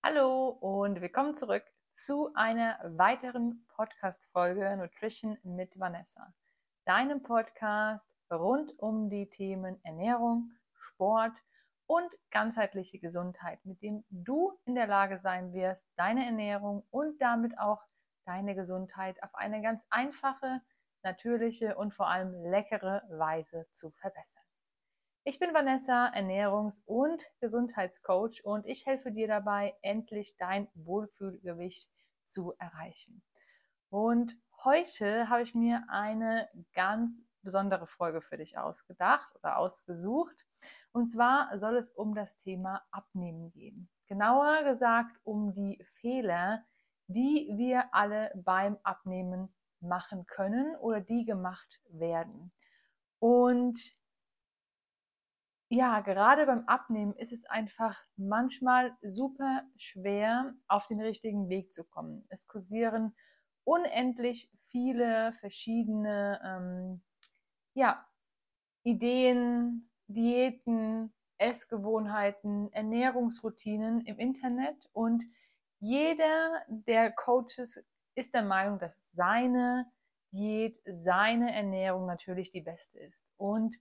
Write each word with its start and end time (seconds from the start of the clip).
Hallo 0.00 0.50
und 0.60 1.00
willkommen 1.00 1.34
zurück 1.34 1.64
zu 1.96 2.30
einer 2.34 2.78
weiteren 2.84 3.66
Podcast-Folge 3.74 4.76
Nutrition 4.76 5.36
mit 5.42 5.76
Vanessa. 5.76 6.32
Deinem 6.84 7.20
Podcast 7.24 8.08
rund 8.30 8.78
um 8.78 9.10
die 9.10 9.28
Themen 9.28 9.80
Ernährung, 9.82 10.52
Sport 10.78 11.32
und 11.86 12.08
ganzheitliche 12.30 13.00
Gesundheit, 13.00 13.58
mit 13.64 13.82
dem 13.82 14.04
du 14.08 14.56
in 14.66 14.76
der 14.76 14.86
Lage 14.86 15.18
sein 15.18 15.52
wirst, 15.52 15.84
deine 15.96 16.24
Ernährung 16.24 16.86
und 16.90 17.20
damit 17.20 17.58
auch 17.58 17.82
deine 18.24 18.54
Gesundheit 18.54 19.20
auf 19.24 19.34
eine 19.34 19.60
ganz 19.62 19.84
einfache, 19.90 20.62
natürliche 21.02 21.76
und 21.76 21.92
vor 21.92 22.06
allem 22.08 22.32
leckere 22.44 23.02
Weise 23.10 23.66
zu 23.72 23.90
verbessern. 23.90 24.47
Ich 25.28 25.38
bin 25.38 25.52
Vanessa, 25.52 26.10
Ernährungs- 26.14 26.82
und 26.86 27.22
Gesundheitscoach 27.40 28.46
und 28.46 28.64
ich 28.64 28.86
helfe 28.86 29.12
dir 29.12 29.28
dabei, 29.28 29.76
endlich 29.82 30.38
dein 30.38 30.68
Wohlfühlgewicht 30.72 31.90
zu 32.24 32.54
erreichen. 32.58 33.22
Und 33.90 34.38
heute 34.64 35.28
habe 35.28 35.42
ich 35.42 35.54
mir 35.54 35.84
eine 35.90 36.48
ganz 36.72 37.22
besondere 37.42 37.86
Folge 37.86 38.22
für 38.22 38.38
dich 38.38 38.56
ausgedacht 38.56 39.30
oder 39.34 39.58
ausgesucht. 39.58 40.46
Und 40.92 41.08
zwar 41.08 41.58
soll 41.58 41.76
es 41.76 41.90
um 41.90 42.14
das 42.14 42.38
Thema 42.38 42.82
Abnehmen 42.90 43.50
gehen. 43.50 43.90
Genauer 44.06 44.62
gesagt 44.64 45.20
um 45.24 45.52
die 45.52 45.78
Fehler, 46.00 46.64
die 47.06 47.52
wir 47.54 47.92
alle 47.92 48.32
beim 48.34 48.78
Abnehmen 48.82 49.54
machen 49.80 50.24
können 50.24 50.74
oder 50.76 51.02
die 51.02 51.26
gemacht 51.26 51.82
werden. 51.90 52.50
Und 53.18 53.98
ja, 55.70 56.00
gerade 56.00 56.46
beim 56.46 56.64
Abnehmen 56.66 57.14
ist 57.14 57.32
es 57.32 57.44
einfach 57.44 57.98
manchmal 58.16 58.96
super 59.02 59.64
schwer, 59.76 60.54
auf 60.66 60.86
den 60.86 61.00
richtigen 61.00 61.48
Weg 61.48 61.72
zu 61.74 61.84
kommen. 61.84 62.24
Es 62.30 62.46
kursieren 62.46 63.14
unendlich 63.64 64.50
viele 64.66 65.32
verschiedene 65.34 66.40
ähm, 66.42 67.02
ja, 67.74 68.06
Ideen, 68.82 69.90
Diäten, 70.06 71.12
Essgewohnheiten, 71.36 72.72
Ernährungsroutinen 72.72 74.00
im 74.00 74.18
Internet 74.18 74.88
und 74.92 75.24
jeder 75.80 76.62
der 76.68 77.12
Coaches 77.12 77.84
ist 78.14 78.34
der 78.34 78.42
Meinung, 78.42 78.78
dass 78.78 78.92
seine 79.12 79.86
Diät, 80.32 80.80
seine 80.84 81.54
Ernährung 81.54 82.06
natürlich 82.06 82.50
die 82.50 82.60
beste 82.60 82.98
ist. 82.98 83.32
Und 83.36 83.76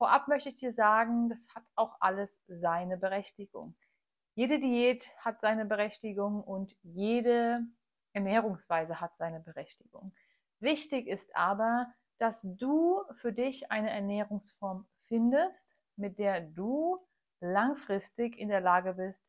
Vorab 0.00 0.28
möchte 0.28 0.48
ich 0.48 0.54
dir 0.54 0.72
sagen, 0.72 1.28
das 1.28 1.46
hat 1.54 1.62
auch 1.74 1.94
alles 2.00 2.40
seine 2.48 2.96
Berechtigung. 2.96 3.76
Jede 4.34 4.58
Diät 4.58 5.10
hat 5.18 5.42
seine 5.42 5.66
Berechtigung 5.66 6.42
und 6.42 6.74
jede 6.80 7.60
Ernährungsweise 8.14 8.98
hat 9.02 9.14
seine 9.18 9.40
Berechtigung. 9.40 10.14
Wichtig 10.58 11.06
ist 11.06 11.36
aber, 11.36 11.92
dass 12.16 12.46
du 12.56 13.02
für 13.12 13.34
dich 13.34 13.70
eine 13.70 13.90
Ernährungsform 13.90 14.88
findest, 15.02 15.76
mit 15.96 16.18
der 16.18 16.40
du 16.40 16.98
langfristig 17.40 18.38
in 18.38 18.48
der 18.48 18.62
Lage 18.62 18.94
bist, 18.94 19.22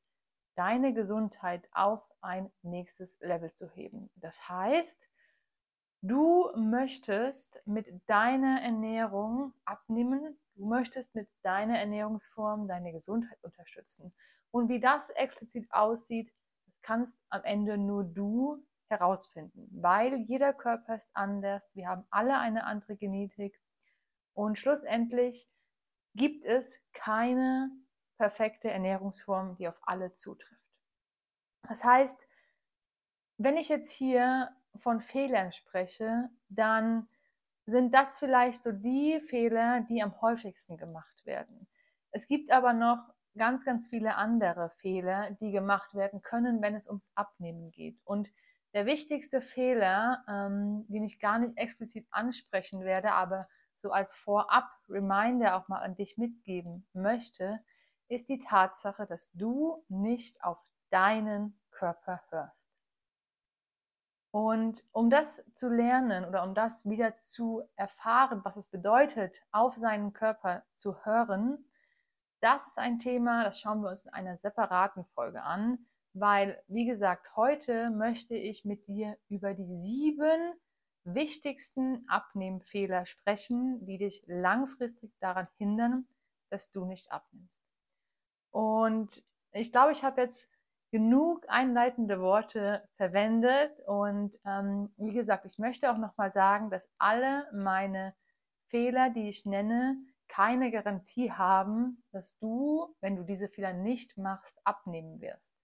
deine 0.55 0.93
Gesundheit 0.93 1.67
auf 1.73 2.09
ein 2.21 2.49
nächstes 2.61 3.19
Level 3.19 3.53
zu 3.53 3.69
heben. 3.69 4.09
Das 4.15 4.47
heißt, 4.47 5.09
du 6.01 6.49
möchtest 6.55 7.61
mit 7.65 7.89
deiner 8.07 8.61
Ernährung 8.61 9.53
abnehmen, 9.65 10.37
Du 10.61 10.67
möchtest 10.67 11.15
mit 11.15 11.27
deiner 11.41 11.79
Ernährungsform 11.79 12.67
deine 12.67 12.91
Gesundheit 12.91 13.43
unterstützen. 13.43 14.13
Und 14.51 14.69
wie 14.69 14.79
das 14.79 15.09
explizit 15.09 15.67
aussieht, 15.71 16.31
das 16.67 16.75
kannst 16.83 17.19
am 17.29 17.43
Ende 17.45 17.79
nur 17.79 18.03
du 18.03 18.63
herausfinden, 18.87 19.67
weil 19.71 20.19
jeder 20.27 20.53
Körper 20.53 20.93
ist 20.93 21.09
anders. 21.13 21.75
Wir 21.75 21.87
haben 21.87 22.05
alle 22.11 22.37
eine 22.37 22.63
andere 22.65 22.95
Genetik. 22.95 23.59
Und 24.35 24.59
schlussendlich 24.59 25.49
gibt 26.13 26.45
es 26.45 26.79
keine 26.93 27.71
perfekte 28.19 28.69
Ernährungsform, 28.69 29.55
die 29.55 29.67
auf 29.67 29.79
alle 29.81 30.13
zutrifft. 30.13 30.69
Das 31.63 31.83
heißt, 31.83 32.27
wenn 33.37 33.57
ich 33.57 33.69
jetzt 33.69 33.91
hier 33.91 34.55
von 34.75 35.01
Fehlern 35.01 35.53
spreche, 35.53 36.29
dann 36.49 37.09
sind 37.71 37.93
das 37.93 38.19
vielleicht 38.19 38.63
so 38.63 38.71
die 38.71 39.19
Fehler, 39.21 39.81
die 39.89 40.03
am 40.03 40.21
häufigsten 40.21 40.77
gemacht 40.77 41.25
werden. 41.25 41.67
Es 42.11 42.27
gibt 42.27 42.51
aber 42.51 42.73
noch 42.73 43.13
ganz, 43.37 43.65
ganz 43.65 43.87
viele 43.87 44.15
andere 44.15 44.69
Fehler, 44.69 45.31
die 45.39 45.51
gemacht 45.51 45.93
werden 45.95 46.21
können, 46.21 46.61
wenn 46.61 46.75
es 46.75 46.87
ums 46.87 47.11
Abnehmen 47.15 47.71
geht. 47.71 47.99
Und 48.03 48.29
der 48.73 48.85
wichtigste 48.85 49.41
Fehler, 49.41 50.23
ähm, 50.27 50.85
den 50.87 51.03
ich 51.03 51.19
gar 51.19 51.39
nicht 51.39 51.57
explizit 51.57 52.07
ansprechen 52.11 52.83
werde, 52.83 53.13
aber 53.13 53.47
so 53.75 53.91
als 53.91 54.13
Vorab-Reminder 54.13 55.55
auch 55.55 55.67
mal 55.67 55.79
an 55.79 55.95
dich 55.95 56.17
mitgeben 56.17 56.87
möchte, 56.93 57.59
ist 58.07 58.29
die 58.29 58.39
Tatsache, 58.39 59.05
dass 59.07 59.31
du 59.33 59.83
nicht 59.87 60.43
auf 60.43 60.63
deinen 60.89 61.59
Körper 61.71 62.21
hörst. 62.29 62.69
Und 64.31 64.85
um 64.93 65.09
das 65.09 65.45
zu 65.53 65.67
lernen 65.69 66.23
oder 66.23 66.43
um 66.43 66.55
das 66.55 66.89
wieder 66.89 67.17
zu 67.17 67.63
erfahren, 67.75 68.41
was 68.43 68.55
es 68.55 68.67
bedeutet, 68.67 69.43
auf 69.51 69.75
seinen 69.75 70.13
Körper 70.13 70.63
zu 70.75 71.05
hören, 71.05 71.65
das 72.39 72.67
ist 72.67 72.79
ein 72.79 72.99
Thema, 72.99 73.43
das 73.43 73.59
schauen 73.59 73.81
wir 73.81 73.89
uns 73.89 74.05
in 74.05 74.13
einer 74.13 74.37
separaten 74.37 75.05
Folge 75.13 75.43
an, 75.43 75.85
weil, 76.13 76.61
wie 76.67 76.85
gesagt, 76.85 77.35
heute 77.35 77.89
möchte 77.91 78.35
ich 78.35 78.65
mit 78.65 78.87
dir 78.87 79.17
über 79.27 79.53
die 79.53 79.75
sieben 79.75 80.53
wichtigsten 81.03 82.07
Abnehmfehler 82.07 83.05
sprechen, 83.05 83.85
die 83.85 83.97
dich 83.97 84.23
langfristig 84.27 85.11
daran 85.19 85.47
hindern, 85.57 86.07
dass 86.49 86.71
du 86.71 86.85
nicht 86.85 87.11
abnimmst. 87.11 87.61
Und 88.51 89.23
ich 89.51 89.71
glaube, 89.71 89.91
ich 89.91 90.03
habe 90.03 90.21
jetzt 90.21 90.49
genug 90.91 91.45
einleitende 91.47 92.19
Worte 92.21 92.87
verwendet. 92.97 93.79
Und 93.87 94.37
ähm, 94.45 94.93
wie 94.97 95.11
gesagt, 95.11 95.45
ich 95.45 95.57
möchte 95.57 95.91
auch 95.91 95.97
nochmal 95.97 96.31
sagen, 96.31 96.69
dass 96.69 96.89
alle 96.97 97.47
meine 97.53 98.13
Fehler, 98.67 99.09
die 99.09 99.29
ich 99.29 99.45
nenne, 99.45 99.97
keine 100.27 100.71
Garantie 100.71 101.31
haben, 101.31 102.03
dass 102.11 102.37
du, 102.37 102.95
wenn 103.01 103.15
du 103.15 103.23
diese 103.23 103.49
Fehler 103.49 103.73
nicht 103.73 104.17
machst, 104.17 104.59
abnehmen 104.63 105.19
wirst. 105.19 105.55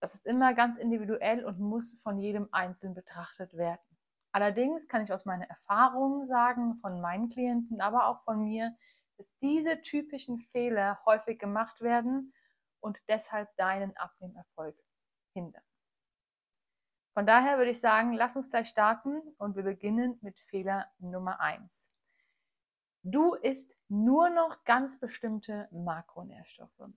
Das 0.00 0.14
ist 0.14 0.26
immer 0.26 0.54
ganz 0.54 0.78
individuell 0.78 1.44
und 1.44 1.60
muss 1.60 1.98
von 2.02 2.18
jedem 2.18 2.48
Einzelnen 2.52 2.94
betrachtet 2.94 3.54
werden. 3.54 3.80
Allerdings 4.32 4.88
kann 4.88 5.02
ich 5.02 5.12
aus 5.12 5.26
meiner 5.26 5.48
Erfahrung 5.48 6.26
sagen, 6.26 6.76
von 6.76 7.00
meinen 7.00 7.28
Klienten, 7.28 7.80
aber 7.80 8.06
auch 8.06 8.22
von 8.22 8.42
mir, 8.42 8.74
dass 9.18 9.36
diese 9.38 9.82
typischen 9.82 10.40
Fehler 10.40 10.98
häufig 11.04 11.38
gemacht 11.38 11.82
werden 11.82 12.32
und 12.82 12.98
deshalb 13.08 13.54
deinen 13.56 13.96
Abnehmerfolg 13.96 14.76
hindern. 15.32 15.62
Von 17.14 17.26
daher 17.26 17.58
würde 17.58 17.70
ich 17.70 17.80
sagen, 17.80 18.12
lass 18.14 18.36
uns 18.36 18.50
gleich 18.50 18.68
starten 18.68 19.20
und 19.38 19.54
wir 19.54 19.62
beginnen 19.62 20.18
mit 20.22 20.38
Fehler 20.40 20.90
Nummer 20.98 21.40
1. 21.40 21.92
Du 23.02 23.34
isst 23.34 23.76
nur 23.88 24.30
noch 24.30 24.64
ganz 24.64 24.98
bestimmte 24.98 25.68
Makronährstoffe. 25.72 26.88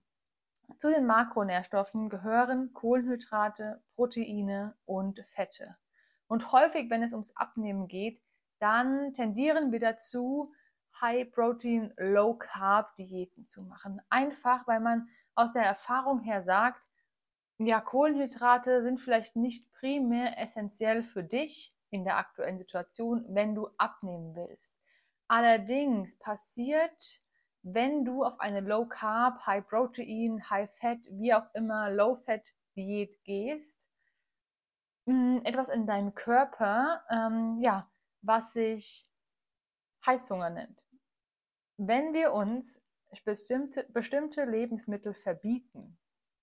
Zu 0.78 0.90
den 0.90 1.06
Makronährstoffen 1.06 2.08
gehören 2.08 2.72
Kohlenhydrate, 2.72 3.82
Proteine 3.94 4.76
und 4.84 5.24
Fette. 5.34 5.76
Und 6.28 6.50
häufig, 6.52 6.90
wenn 6.90 7.02
es 7.02 7.12
ums 7.12 7.36
Abnehmen 7.36 7.86
geht, 7.86 8.20
dann 8.58 9.12
tendieren 9.12 9.70
wir 9.70 9.80
dazu, 9.80 10.52
High-Protein, 11.00 11.92
Low-Carb-Diäten 11.98 13.44
zu 13.44 13.62
machen. 13.62 14.00
Einfach, 14.08 14.66
weil 14.66 14.80
man 14.80 15.08
aus 15.36 15.52
der 15.52 15.62
Erfahrung 15.62 16.20
her 16.20 16.42
sagt, 16.42 16.82
ja, 17.58 17.80
Kohlenhydrate 17.80 18.82
sind 18.82 19.00
vielleicht 19.00 19.36
nicht 19.36 19.70
primär 19.72 20.38
essentiell 20.38 21.02
für 21.02 21.24
dich 21.24 21.74
in 21.90 22.04
der 22.04 22.16
aktuellen 22.16 22.58
Situation, 22.58 23.24
wenn 23.28 23.54
du 23.54 23.68
abnehmen 23.78 24.34
willst. 24.34 24.74
Allerdings 25.28 26.18
passiert, 26.18 27.22
wenn 27.62 28.04
du 28.04 28.24
auf 28.24 28.38
eine 28.40 28.60
Low 28.60 28.86
Carb, 28.86 29.44
High 29.46 29.66
Protein, 29.66 30.48
High 30.50 30.70
Fat, 30.78 30.98
wie 31.10 31.34
auch 31.34 31.52
immer 31.54 31.90
Low 31.90 32.16
Fat 32.16 32.52
Diät 32.76 33.24
gehst, 33.24 33.88
mm, 35.06 35.38
etwas 35.44 35.68
in 35.68 35.86
deinem 35.86 36.14
Körper, 36.14 37.02
ähm, 37.10 37.58
ja, 37.60 37.90
was 38.22 38.52
sich 38.52 39.08
Heißhunger 40.04 40.50
nennt. 40.50 40.80
Wenn 41.76 42.12
wir 42.12 42.32
uns 42.32 42.85
bestimmte, 43.24 43.84
bestimmte 43.90 44.44
Lebensmittel 44.44 45.14
verbieten. 45.14 45.98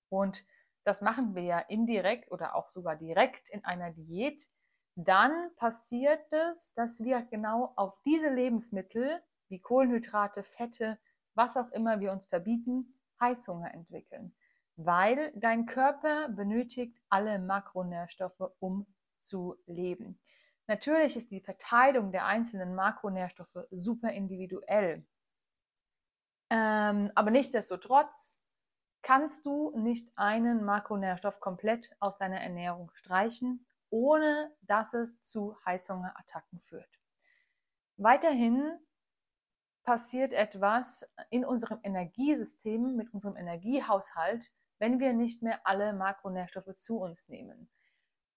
Und 0.09 0.45
das 0.83 1.01
machen 1.01 1.35
wir 1.35 1.43
ja 1.43 1.59
indirekt 1.59 2.31
oder 2.31 2.55
auch 2.55 2.69
sogar 2.69 2.95
direkt 2.95 3.49
in 3.49 3.63
einer 3.65 3.91
Diät. 3.91 4.47
Dann 4.95 5.49
passiert 5.55 6.31
es, 6.31 6.73
dass 6.75 6.99
wir 7.03 7.21
genau 7.23 7.73
auf 7.75 7.99
diese 8.05 8.29
Lebensmittel, 8.29 9.21
wie 9.49 9.59
Kohlenhydrate, 9.59 10.43
Fette, 10.43 10.99
was 11.35 11.57
auch 11.57 11.71
immer 11.71 11.99
wir 11.99 12.11
uns 12.11 12.25
verbieten, 12.27 12.99
Heißhunger 13.19 13.73
entwickeln. 13.73 14.35
weil 14.75 15.31
dein 15.35 15.65
Körper 15.65 16.29
benötigt 16.29 16.99
alle 17.09 17.39
Makronährstoffe, 17.39 18.41
um 18.59 18.87
zu 19.19 19.55
leben. 19.65 20.19
Natürlich 20.67 21.15
ist 21.15 21.31
die 21.31 21.41
Verteilung 21.41 22.11
der 22.11 22.25
einzelnen 22.25 22.75
Makronährstoffe 22.75 23.67
super 23.71 24.11
individuell. 24.11 25.05
Ähm, 26.53 27.11
aber 27.15 27.31
nichtsdestotrotz 27.31 28.37
kannst 29.01 29.47
du 29.47 29.71
nicht 29.75 30.07
einen 30.15 30.63
Makronährstoff 30.63 31.39
komplett 31.39 31.89
aus 31.99 32.19
deiner 32.19 32.41
Ernährung 32.41 32.91
streichen, 32.93 33.65
ohne 33.89 34.55
dass 34.61 34.93
es 34.93 35.19
zu 35.19 35.55
Heißhungerattacken 35.65 36.59
führt. 36.61 36.99
Weiterhin 37.97 38.71
passiert 39.83 40.31
etwas 40.31 41.09
in 41.31 41.43
unserem 41.43 41.79
Energiesystem, 41.81 42.95
mit 42.95 43.11
unserem 43.15 43.35
Energiehaushalt, 43.35 44.51
wenn 44.77 44.99
wir 44.99 45.13
nicht 45.13 45.41
mehr 45.41 45.65
alle 45.65 45.91
Makronährstoffe 45.93 46.75
zu 46.75 46.99
uns 46.99 47.27
nehmen. 47.29 47.67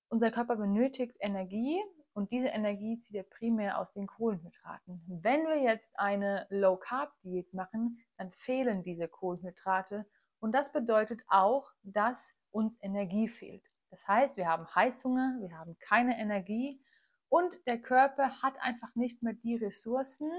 Unser 0.08 0.30
Körper 0.30 0.56
benötigt 0.56 1.18
Energie 1.20 1.82
und 2.16 2.32
diese 2.32 2.48
Energie 2.48 2.98
zieht 2.98 3.14
er 3.14 3.24
primär 3.24 3.78
aus 3.78 3.92
den 3.92 4.06
Kohlenhydraten. 4.06 5.02
Wenn 5.06 5.46
wir 5.46 5.60
jetzt 5.60 6.00
eine 6.00 6.46
Low-Carb-Diät 6.48 7.52
machen, 7.52 8.00
dann 8.16 8.32
fehlen 8.32 8.82
diese 8.82 9.06
Kohlenhydrate 9.06 10.06
und 10.40 10.52
das 10.52 10.72
bedeutet 10.72 11.20
auch, 11.28 11.70
dass 11.82 12.34
uns 12.52 12.78
Energie 12.80 13.28
fehlt. 13.28 13.62
Das 13.90 14.08
heißt, 14.08 14.38
wir 14.38 14.48
haben 14.48 14.66
Heißhunger, 14.74 15.36
wir 15.40 15.58
haben 15.58 15.76
keine 15.78 16.18
Energie 16.18 16.82
und 17.28 17.54
der 17.66 17.82
Körper 17.82 18.40
hat 18.42 18.54
einfach 18.60 18.94
nicht 18.94 19.22
mehr 19.22 19.34
die 19.34 19.56
Ressourcen, 19.56 20.30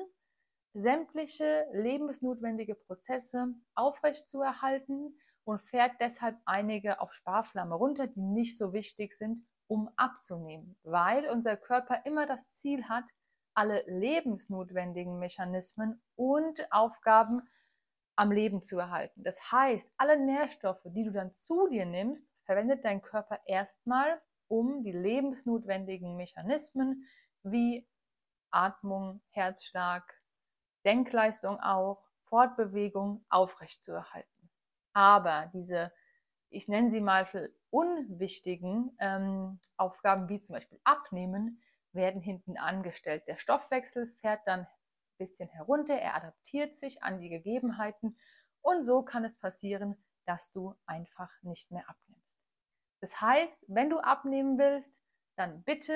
sämtliche 0.74 1.68
lebensnotwendige 1.74 2.74
Prozesse 2.74 3.54
aufrechtzuerhalten 3.76 5.16
und 5.44 5.62
fährt 5.62 5.94
deshalb 6.00 6.40
einige 6.46 7.02
auf 7.02 7.14
Sparflamme 7.14 7.76
runter, 7.76 8.08
die 8.08 8.22
nicht 8.22 8.58
so 8.58 8.74
wichtig 8.74 9.14
sind, 9.14 9.46
um 9.68 9.90
abzunehmen, 9.96 10.78
weil 10.84 11.30
unser 11.30 11.58
Körper 11.58 12.06
immer 12.06 12.26
das 12.26 12.54
Ziel 12.54 12.88
hat, 12.88 13.06
alle 13.54 13.84
lebensnotwendigen 13.88 15.20
Mechanismen 15.20 16.02
und 16.16 16.72
Aufgaben 16.72 17.42
am 18.16 18.32
Leben 18.32 18.62
zu 18.62 18.80
erhalten. 18.80 19.24
Das 19.24 19.52
heißt, 19.52 19.90
alle 19.98 20.20
Nährstoffe, 20.20 20.82
die 20.86 21.04
du 21.04 21.12
dann 21.12 21.34
zu 21.34 21.68
dir 21.68 21.86
nimmst, 21.86 22.28
verwendet 22.46 22.84
dein 22.86 23.02
Körper 23.02 23.40
erstmal, 23.46 24.22
um 24.48 24.84
die 24.84 24.92
lebensnotwendigen 24.92 26.16
Mechanismen 26.16 27.08
wie 27.44 27.88
Atmung, 28.52 29.22
Herzschlag, 29.32 30.04
Denkleistung 30.86 31.60
auch, 31.60 32.02
Fortbewegung 32.24 33.26
aufrechtzuerhalten. 33.30 34.50
Aber 34.94 35.50
diese, 35.54 35.92
ich 36.50 36.68
nenne 36.68 36.90
sie 36.90 37.02
mal 37.02 37.26
unwichtigen 37.70 38.96
ähm, 39.00 39.60
Aufgaben 39.78 40.30
wie 40.30 40.42
zum 40.42 40.54
Beispiel 40.54 40.80
Abnehmen, 40.84 41.62
werden 41.94 42.22
hinten 42.22 42.58
angestellt. 42.58 43.24
Der 43.28 43.38
Stoffwechsel 43.38 44.08
fährt 44.22 44.42
dann 44.46 44.62
ein 44.62 44.68
bisschen 45.18 45.50
herunter, 45.50 45.96
er 45.96 46.16
adaptiert 46.16 46.76
sich 46.76 47.04
an 47.04 47.20
die 47.20 47.30
Gegebenheiten 47.30 48.18
und 48.62 48.84
so 48.84 49.04
kann 49.04 49.26
es 49.26 49.40
passieren, 49.40 49.96
dass 50.26 50.52
du 50.52 50.76
einfach 50.86 51.32
nicht 51.42 51.72
mehr 51.72 51.90
abnimmst. 51.90 52.38
Das 53.00 53.22
heißt, 53.22 53.66
wenn 53.68 53.90
du 53.90 54.00
abnehmen 54.00 54.58
willst, 54.58 55.02
dann 55.36 55.64
bitte 55.64 55.94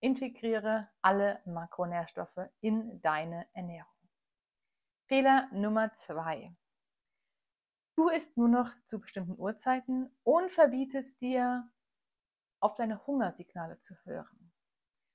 integriere 0.00 0.88
alle 1.00 1.40
Makronährstoffe 1.44 2.48
in 2.60 3.00
deine 3.02 3.46
Ernährung. 3.52 3.92
Fehler 5.06 5.48
Nummer 5.52 5.92
zwei. 5.92 6.54
Du 7.94 8.08
isst 8.08 8.36
nur 8.36 8.48
noch 8.48 8.70
zu 8.84 9.00
bestimmten 9.00 9.38
Uhrzeiten 9.38 10.10
und 10.22 10.50
verbietest 10.50 11.20
dir, 11.20 11.68
auf 12.60 12.74
deine 12.74 13.06
Hungersignale 13.06 13.78
zu 13.80 13.96
hören. 14.04 14.52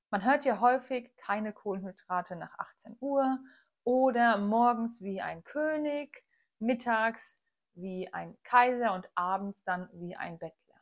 Man 0.09 0.23
hört 0.23 0.45
ja 0.45 0.59
häufig 0.59 1.15
keine 1.17 1.53
Kohlenhydrate 1.53 2.35
nach 2.35 2.57
18 2.59 2.97
Uhr 2.99 3.39
oder 3.83 4.37
morgens 4.37 5.01
wie 5.01 5.21
ein 5.21 5.43
König, 5.43 6.23
mittags 6.59 7.41
wie 7.73 8.11
ein 8.13 8.37
Kaiser 8.43 8.93
und 8.93 9.09
abends 9.15 9.63
dann 9.63 9.89
wie 9.93 10.15
ein 10.15 10.37
Bettler. 10.39 10.81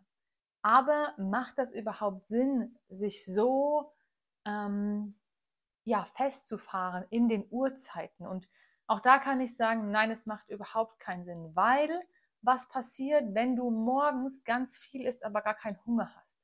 Aber 0.61 1.13
macht 1.17 1.57
das 1.57 1.71
überhaupt 1.71 2.25
Sinn, 2.25 2.77
sich 2.87 3.25
so 3.25 3.93
ähm, 4.45 5.19
ja, 5.83 6.05
festzufahren 6.15 7.05
in 7.09 7.29
den 7.29 7.45
Uhrzeiten 7.49 8.25
und 8.25 8.49
auch 8.87 8.99
da 8.99 9.19
kann 9.19 9.41
ich 9.41 9.55
sagen, 9.55 9.91
nein, 9.91 10.11
es 10.11 10.25
macht 10.25 10.49
überhaupt 10.49 10.99
keinen 10.99 11.25
Sinn, 11.25 11.55
weil 11.55 11.89
was 12.41 12.69
passiert, 12.69 13.33
wenn 13.33 13.55
du 13.55 13.71
morgens 13.71 14.43
ganz 14.43 14.77
viel 14.77 15.05
isst, 15.05 15.23
aber 15.25 15.41
gar 15.41 15.55
keinen 15.55 15.83
Hunger 15.85 16.13
hast? 16.15 16.39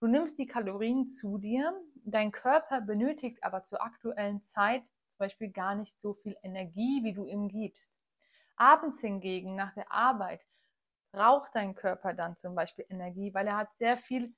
Du 0.00 0.06
nimmst 0.06 0.38
die 0.38 0.46
Kalorien 0.46 1.06
zu 1.06 1.38
dir, 1.38 1.78
dein 2.04 2.32
Körper 2.32 2.80
benötigt 2.80 3.44
aber 3.44 3.62
zur 3.62 3.82
aktuellen 3.82 4.40
Zeit 4.40 4.84
zum 4.86 5.18
Beispiel 5.18 5.50
gar 5.50 5.74
nicht 5.74 6.00
so 6.00 6.14
viel 6.14 6.36
Energie, 6.42 7.04
wie 7.04 7.12
du 7.12 7.26
ihm 7.26 7.48
gibst. 7.48 7.94
Abends 8.56 9.00
hingegen, 9.00 9.54
nach 9.54 9.74
der 9.74 9.92
Arbeit, 9.92 10.40
braucht 11.12 11.54
dein 11.54 11.74
Körper 11.74 12.14
dann 12.14 12.36
zum 12.36 12.54
Beispiel 12.54 12.86
Energie, 12.88 13.32
weil 13.34 13.46
er 13.46 13.58
hat 13.58 13.76
sehr 13.76 13.98
viel 13.98 14.34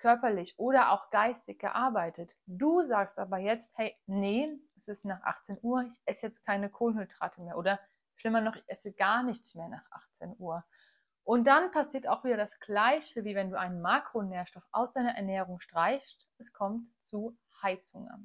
körperlich 0.00 0.58
oder 0.58 0.90
auch 0.90 1.10
geistig 1.10 1.60
gearbeitet. 1.60 2.36
Du 2.46 2.82
sagst 2.82 3.18
aber 3.18 3.38
jetzt, 3.38 3.78
hey, 3.78 3.96
nee, 4.06 4.58
es 4.76 4.88
ist 4.88 5.04
nach 5.04 5.22
18 5.22 5.58
Uhr, 5.62 5.84
ich 5.84 6.00
esse 6.06 6.26
jetzt 6.26 6.44
keine 6.44 6.70
Kohlenhydrate 6.70 7.40
mehr 7.42 7.56
oder 7.56 7.78
schlimmer 8.16 8.40
noch, 8.40 8.56
ich 8.56 8.68
esse 8.68 8.92
gar 8.92 9.22
nichts 9.22 9.54
mehr 9.54 9.68
nach 9.68 9.84
18 9.90 10.34
Uhr. 10.38 10.64
Und 11.22 11.44
dann 11.46 11.70
passiert 11.70 12.08
auch 12.08 12.24
wieder 12.24 12.36
das 12.36 12.58
Gleiche, 12.58 13.24
wie 13.24 13.34
wenn 13.34 13.50
du 13.50 13.58
einen 13.58 13.80
Makronährstoff 13.80 14.64
aus 14.72 14.92
deiner 14.92 15.16
Ernährung 15.16 15.60
streichst. 15.60 16.28
Es 16.38 16.52
kommt 16.52 16.88
zu 17.04 17.38
Heißhunger. 17.62 18.18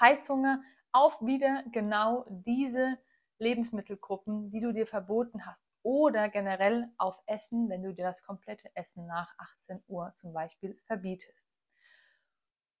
Heißhunger 0.00 0.62
auf 0.92 1.20
wieder 1.20 1.62
genau 1.72 2.24
diese 2.28 2.98
Lebensmittelgruppen, 3.38 4.50
die 4.50 4.60
du 4.60 4.72
dir 4.72 4.86
verboten 4.86 5.44
hast 5.44 5.62
oder 5.86 6.28
generell 6.28 6.90
auf 6.98 7.16
Essen, 7.26 7.68
wenn 7.68 7.84
du 7.84 7.94
dir 7.94 8.06
das 8.06 8.24
komplette 8.24 8.68
Essen 8.74 9.06
nach 9.06 9.32
18 9.38 9.84
Uhr 9.86 10.12
zum 10.16 10.32
Beispiel 10.32 10.76
verbietest. 10.86 11.48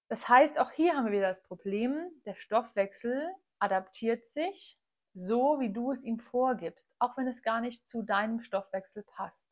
Das 0.08 0.28
heißt, 0.28 0.58
auch 0.58 0.72
hier 0.72 0.96
haben 0.96 1.04
wir 1.04 1.12
wieder 1.12 1.28
das 1.28 1.44
Problem, 1.44 2.10
der 2.24 2.34
Stoffwechsel 2.34 3.32
adaptiert 3.60 4.26
sich 4.26 4.80
so, 5.14 5.60
wie 5.60 5.72
du 5.72 5.92
es 5.92 6.02
ihm 6.02 6.18
vorgibst, 6.18 6.92
auch 6.98 7.16
wenn 7.16 7.28
es 7.28 7.44
gar 7.44 7.60
nicht 7.60 7.88
zu 7.88 8.02
deinem 8.02 8.40
Stoffwechsel 8.40 9.04
passt. 9.04 9.48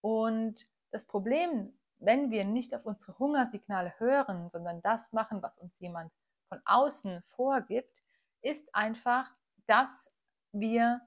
Und 0.00 0.66
das 0.90 1.06
Problem, 1.06 1.78
wenn 1.98 2.32
wir 2.32 2.44
nicht 2.44 2.74
auf 2.74 2.84
unsere 2.86 3.16
Hungersignale 3.20 3.94
hören, 3.98 4.50
sondern 4.50 4.82
das 4.82 5.12
machen, 5.12 5.40
was 5.42 5.58
uns 5.58 5.78
jemand 5.78 6.12
von 6.48 6.60
außen 6.64 7.22
vorgibt, 7.36 8.02
ist 8.42 8.74
einfach, 8.74 9.30
dass 9.68 10.12
wir 10.50 11.00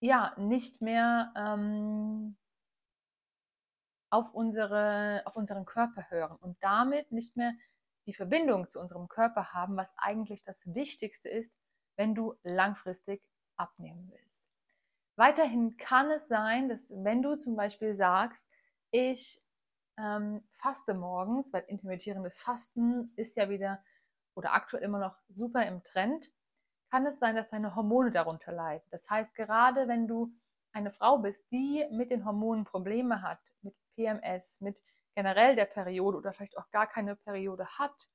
ja, 0.00 0.34
nicht 0.38 0.80
mehr 0.80 1.32
ähm, 1.36 2.36
auf, 4.10 4.32
unsere, 4.34 5.22
auf 5.26 5.36
unseren 5.36 5.64
Körper 5.64 6.10
hören 6.10 6.36
und 6.36 6.56
damit 6.62 7.12
nicht 7.12 7.36
mehr 7.36 7.52
die 8.06 8.14
Verbindung 8.14 8.68
zu 8.68 8.80
unserem 8.80 9.08
Körper 9.08 9.52
haben, 9.52 9.76
was 9.76 9.92
eigentlich 9.96 10.42
das 10.42 10.74
Wichtigste 10.74 11.28
ist, 11.28 11.54
wenn 11.96 12.14
du 12.14 12.34
langfristig 12.42 13.22
abnehmen 13.56 14.10
willst. 14.10 14.42
Weiterhin 15.16 15.76
kann 15.76 16.10
es 16.10 16.28
sein, 16.28 16.68
dass 16.68 16.90
wenn 16.90 17.20
du 17.20 17.36
zum 17.36 17.54
Beispiel 17.54 17.94
sagst, 17.94 18.48
ich 18.90 19.40
ähm, 19.98 20.42
faste 20.52 20.94
morgens, 20.94 21.52
weil 21.52 21.64
intermittierendes 21.68 22.40
Fasten 22.40 23.12
ist 23.16 23.36
ja 23.36 23.50
wieder 23.50 23.84
oder 24.34 24.54
aktuell 24.54 24.82
immer 24.82 24.98
noch 24.98 25.18
super 25.28 25.66
im 25.66 25.82
Trend, 25.84 26.30
kann 26.90 27.06
es 27.06 27.18
sein, 27.18 27.36
dass 27.36 27.50
deine 27.50 27.74
Hormone 27.76 28.10
darunter 28.10 28.52
leiden. 28.52 28.86
Das 28.90 29.08
heißt, 29.08 29.34
gerade 29.34 29.88
wenn 29.88 30.08
du 30.08 30.32
eine 30.72 30.90
Frau 30.90 31.18
bist, 31.18 31.50
die 31.50 31.86
mit 31.90 32.10
den 32.10 32.24
Hormonen 32.24 32.64
Probleme 32.64 33.22
hat, 33.22 33.40
mit 33.62 33.74
PMS, 33.94 34.60
mit 34.60 34.80
generell 35.14 35.56
der 35.56 35.64
Periode 35.66 36.18
oder 36.18 36.32
vielleicht 36.32 36.58
auch 36.58 36.70
gar 36.70 36.86
keine 36.86 37.16
Periode 37.16 37.66
hat, 37.78 38.08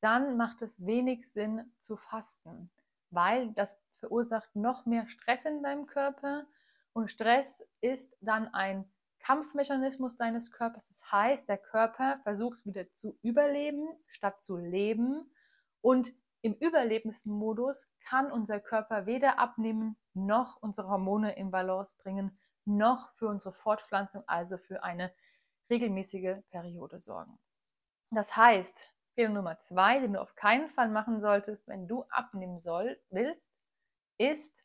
dann 0.00 0.36
macht 0.36 0.62
es 0.62 0.84
wenig 0.84 1.30
Sinn 1.30 1.72
zu 1.80 1.96
fasten, 1.96 2.70
weil 3.10 3.52
das 3.52 3.80
verursacht 3.96 4.54
noch 4.54 4.86
mehr 4.86 5.06
Stress 5.08 5.44
in 5.44 5.62
deinem 5.62 5.86
Körper 5.86 6.46
und 6.92 7.10
Stress 7.10 7.66
ist 7.80 8.16
dann 8.20 8.48
ein 8.54 8.90
Kampfmechanismus 9.20 10.16
deines 10.16 10.52
Körpers. 10.52 10.86
Das 10.86 11.10
heißt, 11.10 11.48
der 11.48 11.58
Körper 11.58 12.20
versucht 12.22 12.64
wieder 12.64 12.92
zu 12.94 13.18
überleben 13.22 13.88
statt 14.06 14.44
zu 14.44 14.56
leben 14.56 15.28
und 15.80 16.12
im 16.46 16.54
Überlebensmodus 16.54 17.88
kann 18.08 18.30
unser 18.30 18.60
Körper 18.60 19.04
weder 19.04 19.40
abnehmen 19.40 19.96
noch 20.14 20.62
unsere 20.62 20.88
Hormone 20.88 21.36
in 21.36 21.50
Balance 21.50 21.96
bringen, 21.98 22.38
noch 22.64 23.12
für 23.14 23.26
unsere 23.26 23.52
Fortpflanzung, 23.52 24.22
also 24.28 24.56
für 24.56 24.84
eine 24.84 25.12
regelmäßige 25.68 26.36
Periode 26.50 27.00
sorgen. 27.00 27.36
Das 28.12 28.36
heißt, 28.36 28.80
Fehler 29.14 29.30
Nummer 29.30 29.58
zwei, 29.58 29.98
den 29.98 30.12
du 30.12 30.20
auf 30.20 30.36
keinen 30.36 30.70
Fall 30.70 30.88
machen 30.88 31.20
solltest, 31.20 31.66
wenn 31.66 31.88
du 31.88 32.04
abnehmen 32.10 32.60
soll, 32.60 32.96
willst, 33.10 33.50
ist 34.16 34.64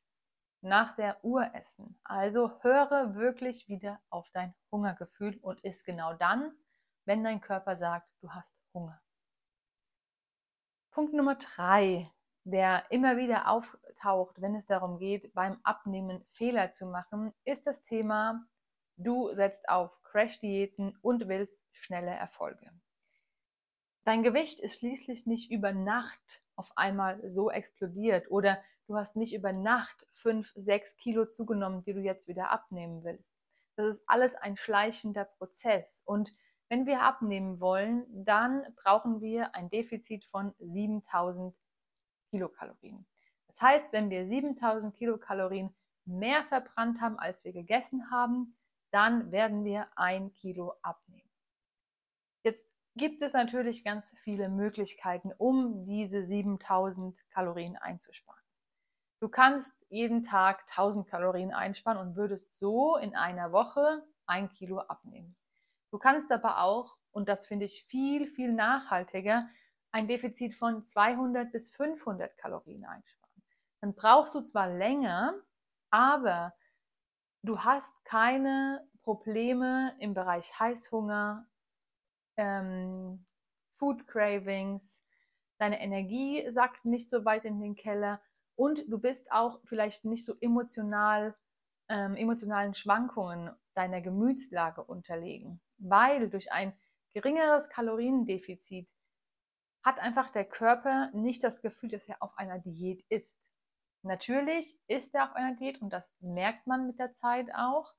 nach 0.62 0.96
der 0.96 1.24
Uhr 1.26 1.56
essen. 1.56 2.00
Also 2.04 2.62
höre 2.62 3.16
wirklich 3.16 3.68
wieder 3.68 4.00
auf 4.12 4.30
dein 4.34 4.54
Hungergefühl 4.72 5.40
und 5.42 5.60
isst 5.62 5.88
genau 5.88 6.14
dann, 6.14 6.54
wenn 7.06 7.24
dein 7.24 7.42
Körper 7.42 7.76
sagt, 7.76 8.08
du 8.22 8.30
hast 8.30 8.56
Hunger. 8.72 9.02
Punkt 10.92 11.14
Nummer 11.14 11.36
drei, 11.36 12.12
der 12.44 12.84
immer 12.90 13.16
wieder 13.16 13.50
auftaucht, 13.50 14.42
wenn 14.42 14.56
es 14.56 14.66
darum 14.66 15.00
geht, 15.00 15.34
beim 15.34 15.58
Abnehmen 15.64 16.26
Fehler 16.32 16.74
zu 16.74 16.86
machen, 16.86 17.34
ist 17.46 17.66
das 17.66 17.82
Thema, 17.82 18.46
du 18.98 19.34
setzt 19.34 19.70
auf 19.70 19.90
Crash-Diäten 20.04 20.98
und 21.02 21.30
willst 21.30 21.62
schnelle 21.72 22.12
Erfolge. 22.12 22.70
Dein 24.04 24.22
Gewicht 24.22 24.60
ist 24.60 24.80
schließlich 24.80 25.26
nicht 25.28 25.50
über 25.50 25.72
Nacht 25.72 26.44
auf 26.58 26.74
einmal 26.76 27.22
so 27.30 27.50
explodiert 27.50 28.30
oder 28.30 28.62
du 28.88 28.98
hast 28.98 29.16
nicht 29.16 29.34
über 29.34 29.54
Nacht 29.54 30.06
fünf, 30.12 30.52
sechs 30.56 30.98
Kilo 30.98 31.26
zugenommen, 31.26 31.86
die 31.86 31.94
du 31.94 32.02
jetzt 32.02 32.28
wieder 32.28 32.50
abnehmen 32.50 33.06
willst. 33.06 33.34
Das 33.78 33.86
ist 33.86 34.04
alles 34.08 34.36
ein 34.36 34.58
schleichender 34.58 35.24
Prozess 35.24 36.02
und 36.04 36.36
wenn 36.72 36.86
wir 36.86 37.02
abnehmen 37.02 37.60
wollen, 37.60 38.06
dann 38.24 38.64
brauchen 38.78 39.20
wir 39.20 39.54
ein 39.56 39.70
Defizit 39.70 40.24
von 40.24 40.54
7000 40.60 41.54
Kilokalorien. 42.30 43.06
Das 43.48 43.62
heißt, 43.62 43.92
wenn 43.92 44.10
wir 44.10 44.26
7000 44.26 44.96
Kilokalorien 44.96 45.76
mehr 46.06 46.46
verbrannt 46.46 47.02
haben, 47.02 47.20
als 47.20 47.44
wir 47.44 47.52
gegessen 47.52 48.10
haben, 48.10 48.56
dann 48.90 49.34
werden 49.34 49.66
wir 49.66 49.90
ein 49.98 50.32
Kilo 50.32 50.76
abnehmen. 50.82 51.30
Jetzt 52.46 52.66
gibt 52.96 53.22
es 53.22 53.34
natürlich 53.34 53.84
ganz 53.84 54.16
viele 54.24 54.48
Möglichkeiten, 54.48 55.34
um 55.38 55.84
diese 55.84 56.24
7000 56.24 57.20
Kalorien 57.32 57.76
einzusparen. 57.76 58.42
Du 59.20 59.28
kannst 59.28 59.76
jeden 59.90 60.24
Tag 60.24 60.64
1000 60.70 61.06
Kalorien 61.06 61.52
einsparen 61.52 61.98
und 61.98 62.16
würdest 62.16 62.56
so 62.58 62.96
in 62.96 63.14
einer 63.14 63.52
Woche 63.52 64.08
ein 64.26 64.48
Kilo 64.48 64.80
abnehmen. 64.80 65.36
Du 65.92 66.00
kannst 66.00 66.32
aber 66.32 66.60
auch, 66.60 66.98
und 67.12 67.28
das 67.28 67.46
finde 67.48 67.66
ich 67.66 67.84
viel, 67.84 68.26
viel 68.26 68.54
nachhaltiger, 68.54 69.50
ein 69.92 70.08
Defizit 70.08 70.56
von 70.56 70.88
200 70.88 71.52
bis 71.52 71.70
500 71.72 72.38
Kalorien 72.38 72.86
einsparen. 72.86 73.44
Dann 73.82 73.94
brauchst 73.94 74.34
du 74.34 74.42
zwar 74.42 74.70
länger, 74.70 75.34
aber 75.90 76.54
du 77.44 77.60
hast 77.60 78.06
keine 78.06 78.88
Probleme 79.04 79.94
im 80.00 80.14
Bereich 80.14 80.58
Heißhunger, 80.58 81.46
ähm, 82.38 83.26
Food 83.76 84.08
Cravings, 84.08 85.04
deine 85.58 85.82
Energie 85.82 86.50
sackt 86.50 86.86
nicht 86.86 87.10
so 87.10 87.26
weit 87.26 87.44
in 87.44 87.60
den 87.60 87.76
Keller 87.76 88.22
und 88.56 88.80
du 88.88 88.98
bist 88.98 89.30
auch 89.32 89.60
vielleicht 89.66 90.06
nicht 90.06 90.24
so 90.24 90.36
emotional, 90.40 91.36
ähm, 91.90 92.16
emotionalen 92.16 92.74
Schwankungen 92.74 93.52
deiner 93.74 94.00
Gemütslage 94.00 94.84
unterlegen 94.84 95.60
weil 95.82 96.30
durch 96.30 96.52
ein 96.52 96.74
geringeres 97.14 97.70
Kaloriendefizit 97.70 98.90
hat 99.84 100.00
einfach 100.00 100.30
der 100.30 100.46
Körper 100.46 101.10
nicht 101.14 101.44
das 101.44 101.62
Gefühl, 101.62 101.90
dass 101.90 102.08
er 102.08 102.22
auf 102.22 102.38
einer 102.38 102.60
Diät 102.60 103.04
ist. 103.10 103.36
Natürlich 104.04 104.80
ist 104.88 105.14
er 105.14 105.26
auf 105.26 105.36
einer 105.36 105.56
Diät 105.56 105.82
und 105.82 105.92
das 105.92 106.12
merkt 106.20 106.68
man 106.68 106.88
mit 106.88 107.00
der 107.00 107.14
Zeit 107.14 107.48
auch. 107.54 107.94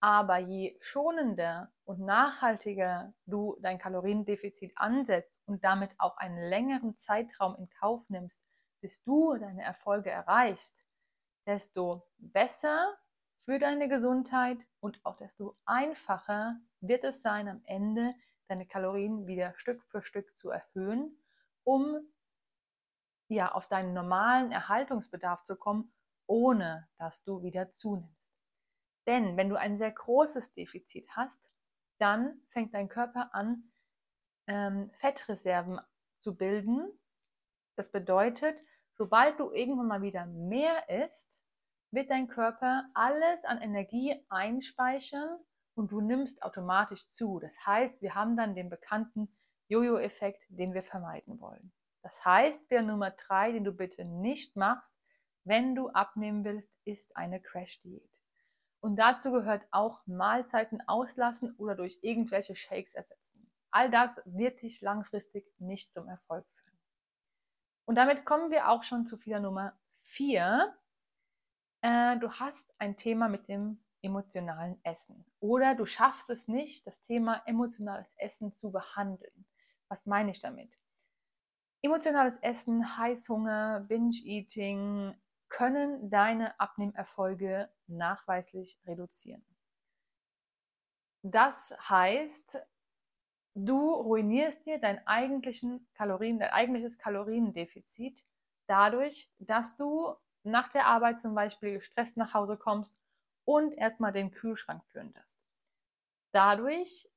Aber 0.00 0.38
je 0.38 0.78
schonender 0.80 1.72
und 1.84 2.00
nachhaltiger 2.00 3.12
du 3.26 3.56
dein 3.60 3.78
Kaloriendefizit 3.78 4.72
ansetzt 4.76 5.40
und 5.46 5.64
damit 5.64 5.90
auch 5.98 6.16
einen 6.18 6.38
längeren 6.38 6.96
Zeitraum 6.96 7.56
in 7.56 7.68
Kauf 7.68 8.08
nimmst, 8.08 8.40
bis 8.80 9.02
du 9.02 9.36
deine 9.36 9.62
Erfolge 9.62 10.10
erreichst, 10.10 10.76
desto 11.46 12.06
besser 12.18 12.96
für 13.44 13.58
deine 13.58 13.88
Gesundheit 13.88 14.58
und 14.80 15.00
auch 15.04 15.16
desto 15.16 15.56
einfacher 15.64 16.60
wird 16.80 17.04
es 17.04 17.22
sein, 17.22 17.48
am 17.48 17.62
Ende 17.64 18.14
deine 18.48 18.66
Kalorien 18.66 19.26
wieder 19.26 19.54
Stück 19.56 19.82
für 19.84 20.02
Stück 20.02 20.36
zu 20.36 20.50
erhöhen, 20.50 21.18
um 21.64 22.00
ja 23.28 23.52
auf 23.52 23.68
deinen 23.68 23.94
normalen 23.94 24.52
Erhaltungsbedarf 24.52 25.42
zu 25.42 25.56
kommen, 25.56 25.92
ohne 26.26 26.88
dass 26.98 27.22
du 27.24 27.42
wieder 27.42 27.72
zunimmst. 27.72 28.32
Denn 29.06 29.36
wenn 29.36 29.48
du 29.48 29.56
ein 29.56 29.76
sehr 29.76 29.92
großes 29.92 30.52
Defizit 30.52 31.08
hast, 31.16 31.50
dann 31.98 32.40
fängt 32.50 32.74
dein 32.74 32.88
Körper 32.88 33.34
an, 33.34 33.72
ähm, 34.46 34.90
Fettreserven 34.92 35.80
zu 36.20 36.36
bilden. 36.36 36.92
Das 37.76 37.90
bedeutet, 37.90 38.62
sobald 38.94 39.38
du 39.40 39.50
irgendwann 39.52 39.88
mal 39.88 40.02
wieder 40.02 40.26
mehr 40.26 40.88
isst, 40.88 41.40
wird 41.90 42.10
dein 42.10 42.28
Körper 42.28 42.84
alles 42.94 43.44
an 43.44 43.60
Energie 43.60 44.14
einspeichern 44.28 45.38
und 45.74 45.92
du 45.92 46.00
nimmst 46.00 46.42
automatisch 46.42 47.08
zu. 47.08 47.38
Das 47.38 47.56
heißt, 47.64 48.02
wir 48.02 48.14
haben 48.14 48.36
dann 48.36 48.54
den 48.54 48.68
bekannten 48.68 49.28
Jojo-Effekt, 49.68 50.42
den 50.48 50.74
wir 50.74 50.82
vermeiden 50.82 51.40
wollen. 51.40 51.72
Das 52.02 52.24
heißt, 52.24 52.66
Fehler 52.68 52.82
Nummer 52.82 53.10
drei, 53.10 53.52
den 53.52 53.64
du 53.64 53.72
bitte 53.72 54.04
nicht 54.04 54.56
machst, 54.56 54.94
wenn 55.44 55.74
du 55.74 55.88
abnehmen 55.88 56.44
willst, 56.44 56.72
ist 56.84 57.16
eine 57.16 57.40
Crash-Diät. 57.40 58.10
Und 58.80 58.96
dazu 58.96 59.32
gehört 59.32 59.66
auch 59.70 60.06
Mahlzeiten 60.06 60.80
auslassen 60.86 61.54
oder 61.56 61.74
durch 61.74 61.98
irgendwelche 62.02 62.54
Shakes 62.54 62.94
ersetzen. 62.94 63.50
All 63.70 63.90
das 63.90 64.20
wird 64.24 64.62
dich 64.62 64.80
langfristig 64.80 65.46
nicht 65.58 65.92
zum 65.92 66.08
Erfolg 66.08 66.46
führen. 66.54 66.78
Und 67.84 67.96
damit 67.96 68.24
kommen 68.24 68.50
wir 68.50 68.68
auch 68.68 68.84
schon 68.84 69.06
zu 69.06 69.16
Fehler 69.16 69.40
Nummer 69.40 69.78
vier. 70.02 70.74
Äh, 71.82 72.18
du 72.18 72.30
hast 72.32 72.74
ein 72.78 72.96
Thema 72.96 73.28
mit 73.28 73.48
dem 73.48 73.82
emotionalen 74.02 74.78
Essen 74.84 75.24
oder 75.40 75.74
du 75.74 75.84
schaffst 75.84 76.30
es 76.30 76.48
nicht, 76.48 76.86
das 76.86 77.02
Thema 77.02 77.42
emotionales 77.46 78.12
Essen 78.16 78.52
zu 78.52 78.70
behandeln. 78.70 79.46
Was 79.88 80.06
meine 80.06 80.30
ich 80.30 80.40
damit? 80.40 80.72
Emotionales 81.82 82.38
Essen, 82.38 82.98
Heißhunger, 82.98 83.80
Binge-Eating 83.88 85.14
können 85.48 86.10
deine 86.10 86.58
Abnehmerfolge 86.58 87.70
nachweislich 87.86 88.78
reduzieren. 88.84 89.44
Das 91.22 91.74
heißt, 91.88 92.58
du 93.54 93.92
ruinierst 93.92 94.66
dir 94.66 94.78
dein, 94.78 95.04
eigentlichen 95.06 95.88
Kalorien, 95.94 96.38
dein 96.38 96.50
eigentliches 96.50 96.98
Kaloriendefizit 96.98 98.24
dadurch, 98.66 99.30
dass 99.38 99.76
du 99.76 100.14
nach 100.50 100.68
der 100.68 100.86
Arbeit 100.86 101.20
zum 101.20 101.34
Beispiel 101.34 101.78
gestresst 101.78 102.16
nach 102.16 102.34
Hause 102.34 102.56
kommst 102.56 102.96
und 103.44 103.72
erstmal 103.72 104.12
den 104.12 104.30
Kühlschrank 104.30 104.86
plünderst. 104.88 105.38
Dadurch 106.32 107.08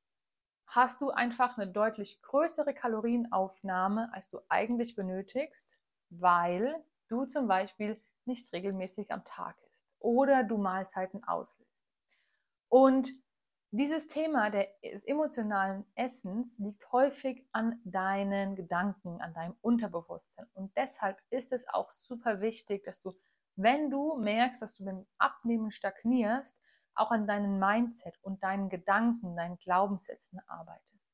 hast 0.67 1.01
du 1.01 1.11
einfach 1.11 1.57
eine 1.57 1.67
deutlich 1.67 2.21
größere 2.21 2.73
Kalorienaufnahme, 2.73 4.09
als 4.13 4.29
du 4.29 4.39
eigentlich 4.47 4.95
benötigst, 4.95 5.77
weil 6.09 6.83
du 7.09 7.25
zum 7.25 7.47
Beispiel 7.47 8.01
nicht 8.25 8.53
regelmäßig 8.53 9.11
am 9.11 9.25
Tag 9.25 9.57
isst 9.73 9.85
oder 10.00 10.43
du 10.43 10.57
Mahlzeiten 10.57 11.23
auslässt. 11.25 11.85
Und 12.69 13.11
dieses 13.74 14.08
Thema 14.08 14.50
des 14.50 15.06
emotionalen 15.06 15.86
Essens 15.96 16.60
liegt 16.60 16.92
häufig 16.92 17.48
an 17.54 17.80
deinen 17.86 18.58
Gedanken, 18.58 19.22
an 19.22 19.34
deinem 19.34 19.56
Unterbewusstsein. 19.62 20.46
Und 20.54 20.75
deshalb 20.75 21.22
ist 21.30 21.54
es 21.54 21.66
auch 21.70 21.90
super 21.92 22.42
wichtig, 22.42 22.84
dass 22.84 23.00
du, 23.01 23.13
wenn 23.56 23.90
du 23.90 24.18
merkst, 24.18 24.62
dass 24.62 24.75
du 24.75 24.84
beim 24.84 25.08
Abnehmen 25.18 25.72
stagnierst, 25.72 26.60
auch 26.96 27.12
an 27.12 27.28
deinem 27.28 27.60
Mindset 27.60 28.18
und 28.22 28.44
deinen 28.44 28.68
Gedanken, 28.68 29.38
deinen 29.38 29.58
Glaubenssätzen 29.58 30.42
arbeitest. 30.48 31.08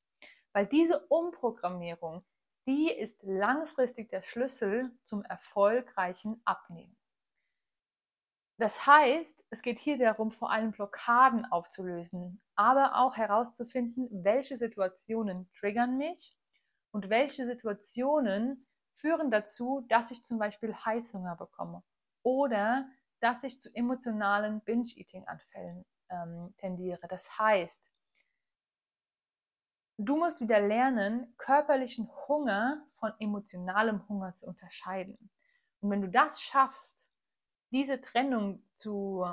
Weil 0.52 0.66
diese 0.66 1.06
Umprogrammierung, 1.06 2.24
die 2.66 2.90
ist 2.90 3.22
langfristig 3.22 4.10
der 4.10 4.22
Schlüssel 4.22 4.90
zum 5.04 5.22
erfolgreichen 5.22 6.42
Abnehmen. 6.44 6.96
Das 8.58 8.84
heißt, 8.84 9.44
es 9.50 9.62
geht 9.62 9.78
hier 9.78 9.96
darum, 9.96 10.32
vor 10.32 10.50
allem 10.50 10.72
Blockaden 10.72 11.44
aufzulösen, 11.46 12.42
aber 12.58 12.96
auch 12.96 13.16
herauszufinden, 13.16 14.08
welche 14.24 14.58
Situationen 14.58 15.48
triggern 15.52 15.96
mich 15.96 16.36
und 16.90 17.08
welche 17.08 17.46
Situationen 17.46 18.66
führen 18.94 19.30
dazu, 19.30 19.86
dass 19.88 20.10
ich 20.10 20.24
zum 20.24 20.38
Beispiel 20.38 20.74
Heißhunger 20.74 21.36
bekomme 21.36 21.84
oder 22.24 22.88
dass 23.20 23.44
ich 23.44 23.60
zu 23.60 23.72
emotionalen 23.74 24.60
Binge-Eating-Anfällen 24.62 25.84
ähm, 26.08 26.52
tendiere. 26.58 27.06
Das 27.08 27.38
heißt, 27.38 27.92
du 29.98 30.16
musst 30.16 30.40
wieder 30.40 30.60
lernen, 30.60 31.32
körperlichen 31.36 32.10
Hunger 32.26 32.84
von 32.88 33.12
emotionalem 33.20 34.08
Hunger 34.08 34.34
zu 34.34 34.46
unterscheiden. 34.46 35.30
Und 35.78 35.90
wenn 35.92 36.02
du 36.02 36.08
das 36.08 36.42
schaffst, 36.42 37.06
diese 37.70 38.00
Trennung 38.00 38.64
zu, 38.74 39.24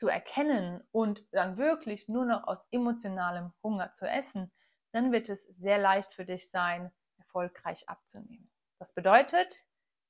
zu 0.00 0.08
erkennen 0.08 0.82
und 0.92 1.26
dann 1.30 1.58
wirklich 1.58 2.08
nur 2.08 2.24
noch 2.24 2.44
aus 2.44 2.66
emotionalem 2.70 3.52
Hunger 3.62 3.92
zu 3.92 4.06
essen, 4.06 4.50
dann 4.92 5.12
wird 5.12 5.28
es 5.28 5.42
sehr 5.42 5.76
leicht 5.76 6.14
für 6.14 6.24
dich 6.24 6.48
sein, 6.50 6.90
erfolgreich 7.18 7.86
abzunehmen. 7.86 8.50
Das 8.78 8.94
bedeutet, 8.94 9.62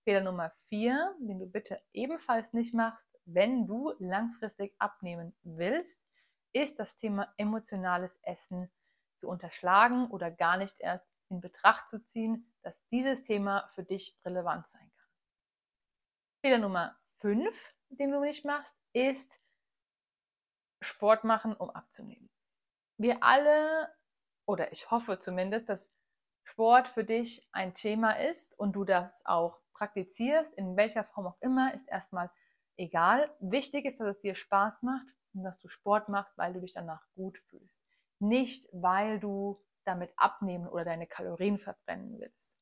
Fehler 0.04 0.20
Nummer 0.20 0.50
vier, 0.68 1.12
den 1.18 1.40
du 1.40 1.46
bitte 1.46 1.82
ebenfalls 1.92 2.52
nicht 2.52 2.72
machst, 2.72 3.04
wenn 3.24 3.66
du 3.66 3.92
langfristig 3.98 4.76
abnehmen 4.78 5.36
willst, 5.42 6.00
ist 6.52 6.78
das 6.78 6.94
Thema 6.94 7.34
emotionales 7.36 8.20
Essen 8.22 8.70
zu 9.18 9.28
unterschlagen 9.28 10.08
oder 10.12 10.30
gar 10.30 10.56
nicht 10.56 10.76
erst 10.78 11.08
in 11.30 11.40
Betracht 11.40 11.88
zu 11.88 12.04
ziehen, 12.04 12.54
dass 12.62 12.86
dieses 12.86 13.24
Thema 13.24 13.68
für 13.74 13.82
dich 13.82 14.16
relevant 14.24 14.68
sein 14.68 14.88
kann. 14.96 15.10
Fehler 16.42 16.58
Nummer 16.58 16.96
5, 17.14 17.74
den 17.88 18.12
du 18.12 18.20
nicht 18.20 18.44
machst, 18.44 18.76
ist 18.92 19.40
Sport 20.80 21.24
machen, 21.24 21.54
um 21.54 21.70
abzunehmen. 21.70 22.30
Wir 22.96 23.22
alle, 23.22 23.92
oder 24.46 24.72
ich 24.72 24.90
hoffe 24.90 25.18
zumindest, 25.18 25.68
dass 25.68 25.90
Sport 26.44 26.88
für 26.88 27.04
dich 27.04 27.48
ein 27.52 27.74
Thema 27.74 28.12
ist 28.12 28.58
und 28.58 28.74
du 28.76 28.84
das 28.84 29.24
auch 29.26 29.60
praktizierst, 29.74 30.52
in 30.54 30.76
welcher 30.76 31.04
Form 31.04 31.26
auch 31.26 31.40
immer, 31.40 31.72
ist 31.74 31.88
erstmal 31.88 32.30
egal. 32.76 33.34
Wichtig 33.40 33.84
ist, 33.84 34.00
dass 34.00 34.08
es 34.08 34.18
dir 34.20 34.34
Spaß 34.34 34.82
macht 34.82 35.06
und 35.32 35.44
dass 35.44 35.58
du 35.60 35.68
Sport 35.68 36.08
machst, 36.08 36.36
weil 36.36 36.52
du 36.52 36.60
dich 36.60 36.72
danach 36.72 37.02
gut 37.14 37.38
fühlst. 37.48 37.80
Nicht, 38.18 38.68
weil 38.72 39.20
du 39.20 39.62
damit 39.84 40.12
abnehmen 40.16 40.68
oder 40.68 40.84
deine 40.84 41.06
Kalorien 41.06 41.58
verbrennen 41.58 42.18
willst. 42.18 42.56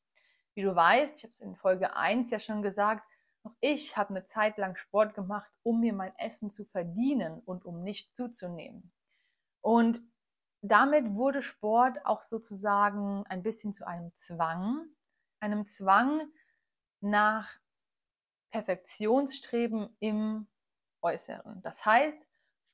Wie 0.54 0.62
du 0.62 0.74
weißt, 0.74 1.16
ich 1.16 1.24
habe 1.24 1.32
es 1.32 1.40
in 1.40 1.56
Folge 1.56 1.94
1 1.96 2.30
ja 2.30 2.40
schon 2.40 2.62
gesagt, 2.62 3.04
auch 3.48 3.56
ich 3.60 3.96
habe 3.96 4.10
eine 4.10 4.24
Zeit 4.24 4.58
lang 4.58 4.76
Sport 4.76 5.14
gemacht, 5.14 5.50
um 5.62 5.80
mir 5.80 5.92
mein 5.92 6.14
Essen 6.18 6.50
zu 6.50 6.66
verdienen 6.66 7.40
und 7.40 7.64
um 7.64 7.82
nicht 7.82 8.14
zuzunehmen. 8.14 8.92
Und 9.62 10.02
damit 10.60 11.14
wurde 11.14 11.42
Sport 11.42 12.04
auch 12.04 12.22
sozusagen 12.22 13.24
ein 13.26 13.42
bisschen 13.42 13.72
zu 13.72 13.86
einem 13.86 14.14
Zwang, 14.16 14.86
einem 15.40 15.66
Zwang 15.66 16.30
nach 17.00 17.58
Perfektionsstreben 18.50 19.96
im 20.00 20.46
Äußeren. 21.00 21.62
Das 21.62 21.86
heißt, 21.86 22.20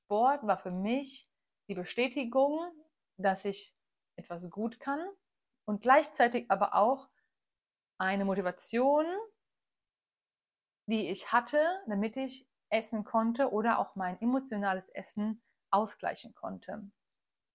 Sport 0.04 0.46
war 0.46 0.58
für 0.58 0.70
mich 0.70 1.28
die 1.68 1.74
Bestätigung, 1.74 2.72
dass 3.16 3.44
ich 3.44 3.74
etwas 4.16 4.50
gut 4.50 4.80
kann 4.80 5.00
und 5.66 5.82
gleichzeitig 5.82 6.50
aber 6.50 6.74
auch 6.74 7.08
eine 7.98 8.24
Motivation, 8.24 9.06
die 10.86 11.08
ich 11.08 11.32
hatte, 11.32 11.58
damit 11.86 12.16
ich 12.16 12.46
essen 12.70 13.04
konnte 13.04 13.52
oder 13.52 13.78
auch 13.78 13.94
mein 13.96 14.20
emotionales 14.20 14.88
Essen 14.88 15.42
ausgleichen 15.70 16.34
konnte. 16.34 16.90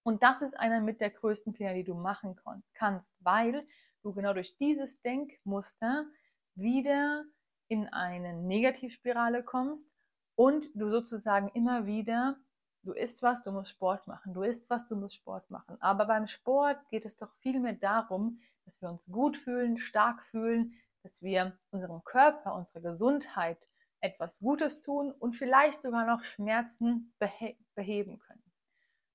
Und 0.02 0.22
das 0.22 0.42
ist 0.42 0.58
einer 0.58 0.80
mit 0.80 1.00
der 1.00 1.10
größten 1.10 1.54
Fehler, 1.54 1.74
die 1.74 1.84
du 1.84 1.94
machen 1.94 2.38
kannst, 2.74 3.14
weil 3.20 3.66
du 4.02 4.12
genau 4.12 4.32
durch 4.32 4.56
dieses 4.56 5.02
Denkmuster 5.02 6.06
wieder 6.54 7.24
in 7.68 7.86
eine 7.88 8.32
Negativspirale 8.34 9.42
kommst 9.44 9.94
und 10.34 10.68
du 10.74 10.90
sozusagen 10.90 11.48
immer 11.50 11.86
wieder, 11.86 12.36
du 12.82 12.92
isst 12.92 13.22
was, 13.22 13.42
du 13.42 13.52
musst 13.52 13.70
Sport 13.70 14.06
machen, 14.06 14.32
du 14.32 14.42
isst 14.42 14.70
was, 14.70 14.88
du 14.88 14.96
musst 14.96 15.16
Sport 15.16 15.50
machen. 15.50 15.76
Aber 15.80 16.06
beim 16.06 16.26
Sport 16.26 16.78
geht 16.88 17.04
es 17.04 17.16
doch 17.16 17.32
vielmehr 17.40 17.74
darum, 17.74 18.40
dass 18.64 18.80
wir 18.80 18.88
uns 18.88 19.06
gut 19.06 19.36
fühlen, 19.36 19.76
stark 19.76 20.22
fühlen, 20.26 20.74
dass 21.02 21.22
wir 21.22 21.58
unserem 21.70 22.02
Körper, 22.04 22.54
unserer 22.54 22.80
Gesundheit 22.80 23.58
etwas 24.00 24.40
Gutes 24.40 24.80
tun 24.80 25.12
und 25.12 25.34
vielleicht 25.34 25.82
sogar 25.82 26.06
noch 26.06 26.24
Schmerzen 26.24 27.14
behe 27.18 27.56
beheben 27.74 28.18
können. 28.18 28.42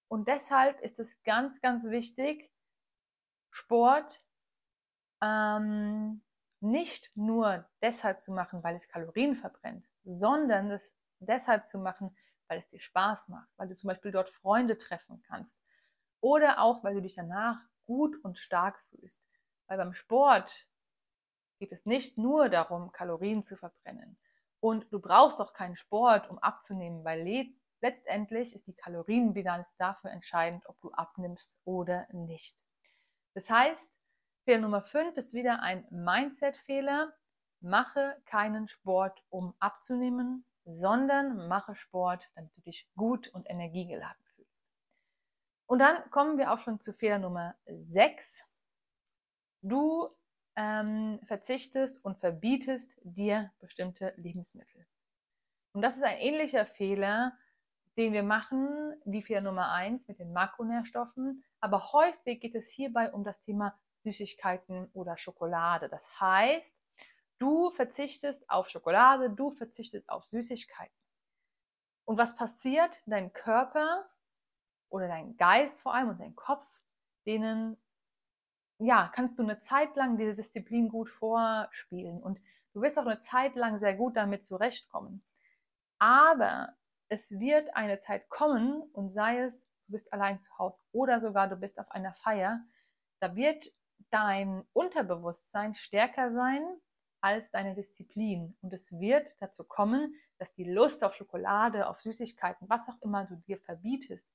Und 0.08 0.28
deshalb 0.28 0.80
ist 0.82 1.00
es 1.00 1.22
ganz, 1.24 1.62
ganz 1.62 1.90
wichtig, 1.90 2.52
Sport 3.50 4.24
ähm, 5.22 6.24
nicht 6.60 7.12
nur 7.16 7.68
deshalb 7.82 8.22
zu 8.22 8.32
machen, 8.32 8.64
weil 8.64 8.76
es 8.76 8.88
Kalorien 8.88 9.36
verbrennt, 9.36 9.88
sondern 10.04 10.72
es 10.72 10.96
deshalb 11.20 11.68
zu 11.68 11.78
machen, 11.80 12.16
weil 12.48 12.60
es 12.60 12.70
dir 12.70 12.80
Spaß 12.80 13.30
macht, 13.30 13.50
weil 13.58 13.68
du 13.68 13.76
zum 13.76 13.88
Beispiel 13.88 14.12
dort 14.12 14.30
Freunde 14.30 14.78
treffen 14.78 15.22
kannst 15.24 15.60
oder 16.22 16.60
auch, 16.60 16.84
weil 16.84 16.96
du 16.96 17.02
dich 17.02 17.16
danach 17.16 17.60
gut 17.86 18.16
und 18.24 18.38
stark 18.38 18.80
fühlst. 18.90 19.22
Weil 19.68 19.78
beim 19.78 19.94
Sport 19.94 20.68
geht 21.58 21.72
es 21.72 21.86
nicht 21.86 22.18
nur 22.18 22.50
darum, 22.50 22.92
Kalorien 22.92 23.44
zu 23.44 23.56
verbrennen. 23.56 24.18
Und 24.60 24.92
du 24.92 25.00
brauchst 25.00 25.42
auch 25.42 25.54
keinen 25.54 25.76
Sport, 25.76 26.30
um 26.30 26.40
abzunehmen, 26.40 27.04
weil 27.04 27.54
letztendlich 27.82 28.54
ist 28.54 28.68
die 28.68 28.74
Kalorienbilanz 28.74 29.76
dafür 29.78 30.12
entscheidend, 30.12 30.66
ob 30.68 30.80
du 30.82 30.92
abnimmst 30.92 31.56
oder 31.66 32.08
nicht. 32.12 32.58
Das 33.34 33.50
heißt, 33.50 33.92
Fehler 34.46 34.62
Nummer 34.62 34.82
5 34.82 35.18
ist 35.18 35.34
wieder 35.34 35.62
ein 35.62 35.86
Mindset-Fehler. 35.90 37.14
Mache 37.62 38.22
keinen 38.26 38.68
Sport, 38.68 39.24
um 39.30 39.56
abzunehmen, 39.60 40.46
sondern 40.66 41.48
mache 41.48 41.76
Sport, 41.76 42.30
damit 42.36 42.56
du 42.56 42.62
dich 42.62 42.90
gut 42.96 43.28
und 43.30 43.50
energiegeladen 43.50 44.24
fühlst. 44.36 44.68
Und 45.68 45.80
dann 45.80 46.10
kommen 46.12 46.38
wir 46.38 46.52
auch 46.52 46.60
schon 46.60 46.80
zu 46.80 46.94
Fehler 46.94 47.20
Nummer 47.20 47.56
6. 47.66 48.46
Du 49.62 50.10
ähm, 50.56 51.20
verzichtest 51.24 52.04
und 52.04 52.18
verbietest 52.18 52.98
dir 53.04 53.52
bestimmte 53.60 54.14
Lebensmittel. 54.18 54.86
Und 55.74 55.82
das 55.82 55.98
ist 55.98 56.04
ein 56.04 56.18
ähnlicher 56.20 56.66
Fehler, 56.66 57.38
den 57.98 58.14
wir 58.14 58.24
machen 58.24 58.96
wie 59.06 59.22
Fehler 59.22 59.42
Nummer 59.42 59.72
1 59.72 60.08
mit 60.08 60.20
den 60.20 60.34
Makronährstoffen. 60.34 61.44
Aber 61.60 61.92
häufig 61.94 62.42
geht 62.42 62.56
es 62.56 62.72
hierbei 62.72 63.12
um 63.12 63.24
das 63.24 63.42
Thema 63.42 63.78
Süßigkeiten 64.04 64.90
oder 64.94 65.18
Schokolade. 65.18 65.90
Das 65.90 66.20
heißt, 66.20 66.78
du 67.40 67.72
verzichtest 67.72 68.50
auf 68.50 68.70
Schokolade, 68.70 69.30
du 69.30 69.52
verzichtest 69.52 70.10
auf 70.10 70.26
Süßigkeiten. 70.26 70.96
Und 72.06 72.18
was 72.18 72.36
passiert? 72.36 73.02
Dein 73.06 73.34
Körper 73.34 74.08
oder 74.90 75.08
dein 75.08 75.36
Geist 75.38 75.82
vor 75.82 75.94
allem 75.94 76.10
und 76.10 76.20
dein 76.20 76.36
Kopf, 76.36 76.68
denen 77.26 77.78
ja, 78.80 79.12
kannst 79.14 79.40
du 79.40 79.44
eine 79.44 79.60
Zeit 79.60 79.96
lang 79.96 80.18
diese 80.18 80.34
Disziplin 80.34 80.90
gut 80.90 81.10
vorspielen. 81.10 82.22
Und 82.22 82.40
du 82.74 82.82
wirst 82.82 83.00
auch 83.00 83.06
eine 83.06 83.20
Zeit 83.20 83.56
lang 83.56 83.80
sehr 83.80 83.94
gut 83.96 84.18
damit 84.18 84.46
zurechtkommen. 84.46 85.24
Aber 86.00 86.76
es 87.08 87.32
wird 87.40 87.76
eine 87.76 88.00
Zeit 88.00 88.30
kommen 88.30 88.82
und 88.94 89.12
sei 89.12 89.40
es, 89.40 89.68
du 89.88 89.94
bist 89.94 90.12
allein 90.12 90.42
zu 90.42 90.58
Hause 90.58 90.82
oder 90.92 91.22
sogar 91.22 91.48
du 91.48 91.56
bist 91.56 91.80
auf 91.80 91.90
einer 91.92 92.14
Feier, 92.14 92.64
da 93.20 93.36
wird 93.36 93.72
dein 94.10 94.64
Unterbewusstsein 94.74 95.74
stärker 95.74 96.32
sein 96.32 96.64
als 97.22 97.50
deine 97.52 97.76
Disziplin. 97.76 98.58
Und 98.62 98.74
es 98.74 98.92
wird 98.92 99.28
dazu 99.40 99.64
kommen, 99.64 100.14
dass 100.38 100.54
die 100.54 100.70
Lust 100.70 101.04
auf 101.04 101.16
Schokolade, 101.16 101.88
auf 101.88 102.02
Süßigkeiten, 102.02 102.70
was 102.70 102.90
auch 102.90 103.02
immer 103.02 103.26
du 103.26 103.36
dir 103.36 103.58
verbietest, 103.58 104.28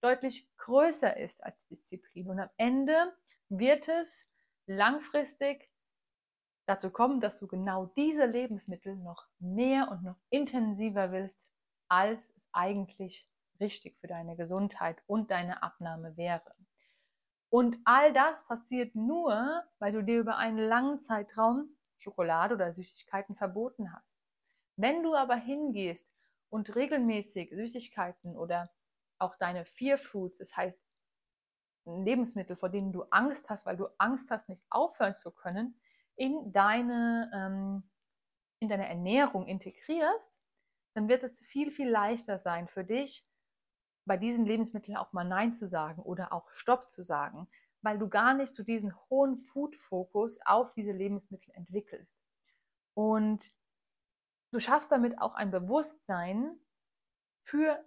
deutlich 0.00 0.48
größer 0.56 1.16
ist 1.16 1.42
als 1.44 1.66
Disziplin. 1.66 2.30
Und 2.30 2.40
am 2.40 2.50
Ende 2.56 3.12
wird 3.50 3.88
es 3.88 4.26
langfristig 4.66 5.70
dazu 6.66 6.90
kommen, 6.90 7.20
dass 7.20 7.38
du 7.40 7.46
genau 7.46 7.86
diese 7.96 8.26
Lebensmittel 8.26 8.96
noch 8.96 9.26
mehr 9.38 9.90
und 9.90 10.02
noch 10.04 10.18
intensiver 10.30 11.12
willst, 11.12 11.42
als 11.88 12.30
es 12.30 12.42
eigentlich 12.52 13.28
richtig 13.58 13.98
für 13.98 14.06
deine 14.06 14.36
Gesundheit 14.36 15.02
und 15.06 15.30
deine 15.30 15.62
Abnahme 15.62 16.16
wäre. 16.16 16.54
Und 17.50 17.78
all 17.84 18.12
das 18.12 18.46
passiert 18.46 18.94
nur, 18.94 19.64
weil 19.80 19.92
du 19.92 20.02
dir 20.02 20.20
über 20.20 20.36
einen 20.36 20.58
langen 20.58 21.00
Zeitraum 21.00 21.76
Schokolade 21.98 22.54
oder 22.54 22.72
Süßigkeiten 22.72 23.34
verboten 23.36 23.92
hast. 23.92 24.18
Wenn 24.76 25.02
du 25.02 25.14
aber 25.14 25.34
hingehst 25.36 26.08
und 26.48 26.74
regelmäßig 26.74 27.50
Süßigkeiten 27.50 28.36
oder 28.36 28.70
auch 29.18 29.36
deine 29.36 29.64
Fear 29.64 29.98
Foods, 29.98 30.38
das 30.38 30.56
heißt 30.56 30.78
Lebensmittel, 31.84 32.56
vor 32.56 32.68
denen 32.68 32.92
du 32.92 33.02
Angst 33.10 33.50
hast, 33.50 33.66
weil 33.66 33.76
du 33.76 33.88
Angst 33.98 34.30
hast, 34.30 34.48
nicht 34.48 34.62
aufhören 34.70 35.16
zu 35.16 35.30
können, 35.30 35.80
in 36.16 36.52
deine, 36.52 37.30
ähm, 37.34 37.82
in 38.58 38.68
deine 38.68 38.88
Ernährung 38.88 39.46
integrierst, 39.46 40.38
dann 40.94 41.08
wird 41.08 41.22
es 41.22 41.40
viel, 41.40 41.70
viel 41.70 41.88
leichter 41.88 42.38
sein 42.38 42.68
für 42.68 42.84
dich, 42.84 43.26
bei 44.04 44.16
diesen 44.16 44.44
Lebensmitteln 44.44 44.96
auch 44.96 45.12
mal 45.12 45.24
Nein 45.24 45.54
zu 45.54 45.66
sagen 45.66 46.02
oder 46.02 46.32
auch 46.32 46.50
Stopp 46.52 46.90
zu 46.90 47.02
sagen, 47.02 47.48
weil 47.82 47.98
du 47.98 48.08
gar 48.08 48.34
nicht 48.34 48.54
so 48.54 48.62
diesen 48.62 48.94
hohen 49.08 49.36
Food-Fokus 49.38 50.40
auf 50.44 50.72
diese 50.72 50.92
Lebensmittel 50.92 51.54
entwickelst. 51.54 52.18
Und 52.94 53.52
du 54.52 54.60
schaffst 54.60 54.90
damit 54.90 55.20
auch 55.20 55.34
ein 55.34 55.50
Bewusstsein 55.50 56.58
für, 57.44 57.82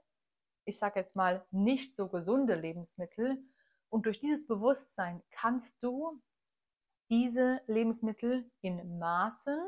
ich 0.65 0.77
sage 0.77 0.99
jetzt 0.99 1.15
mal, 1.15 1.45
nicht 1.51 1.95
so 1.95 2.07
gesunde 2.07 2.55
Lebensmittel 2.55 3.43
und 3.93 4.07
durch 4.07 4.19
dieses 4.19 4.47
Bewusstsein 4.47 5.21
kannst 5.29 5.83
du 5.83 6.19
diese 7.11 7.61
Lebensmittel 7.67 8.49
in 8.61 8.97
Maßen 8.97 9.59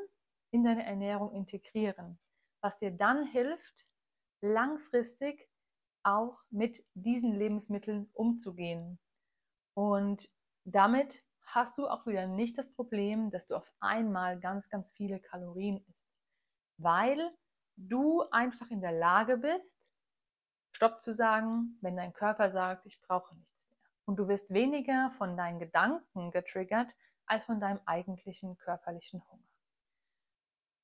in 0.50 0.64
deine 0.64 0.84
Ernährung 0.84 1.32
integrieren, 1.32 2.18
was 2.60 2.78
dir 2.78 2.90
dann 2.90 3.28
hilft, 3.28 3.88
langfristig 4.42 5.48
auch 6.02 6.40
mit 6.50 6.84
diesen 6.96 7.36
Lebensmitteln 7.36 8.10
umzugehen. 8.14 8.98
Und 9.76 10.28
damit 10.64 11.24
hast 11.44 11.78
du 11.78 11.88
auch 11.88 12.08
wieder 12.08 12.26
nicht 12.26 12.58
das 12.58 12.74
Problem, 12.74 13.30
dass 13.30 13.46
du 13.46 13.56
auf 13.56 13.72
einmal 13.80 14.40
ganz, 14.40 14.70
ganz 14.72 14.92
viele 14.92 15.20
Kalorien 15.20 15.86
isst. 15.88 16.08
Weil 16.78 17.32
du 17.76 18.24
einfach 18.32 18.72
in 18.72 18.82
der 18.82 18.94
Lage 18.94 19.38
bist, 19.38 19.78
Stopp 20.72 21.00
zu 21.04 21.14
sagen, 21.14 21.78
wenn 21.82 21.96
dein 21.96 22.12
Körper 22.12 22.50
sagt, 22.50 22.88
ich 22.88 23.00
brauche 23.02 23.36
nichts 23.36 23.68
mehr. 23.70 23.75
Und 24.06 24.18
du 24.18 24.28
wirst 24.28 24.54
weniger 24.54 25.10
von 25.18 25.36
deinen 25.36 25.60
Gedanken 25.60 26.32
getriggert 26.32 26.88
als 27.26 27.44
von 27.44 27.60
deinem 27.60 27.80
eigentlichen 27.86 28.58
körperlichen 28.58 29.24
Hunger. 29.30 29.42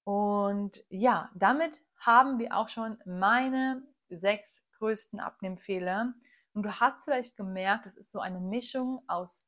Und 0.04 0.84
ja, 0.90 1.30
damit 1.36 1.80
haben 1.98 2.40
wir 2.40 2.56
auch 2.56 2.70
schon 2.70 2.98
meine 3.06 3.84
sechs 4.10 4.66
größten 4.78 5.20
Abnehmfehler. 5.20 6.14
Und 6.54 6.64
du 6.64 6.80
hast 6.80 7.04
vielleicht 7.06 7.38
gemerkt, 7.38 7.86
es 7.86 7.96
ist 7.96 8.12
so 8.12 8.20
eine 8.20 8.40
Mischung 8.40 9.04
aus 9.08 9.44